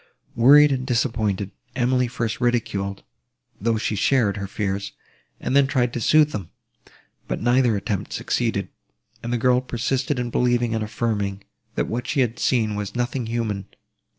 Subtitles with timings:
[0.35, 3.03] Wearied and disappointed, Emily first ridiculed,
[3.59, 4.93] though she shared, her fears,
[5.39, 6.49] and then tried to sooth them;
[7.27, 8.69] but neither attempt succeeded,
[9.21, 11.43] and the girl persisted in believing and affirming,
[11.75, 13.67] that what she had seen was nothing human.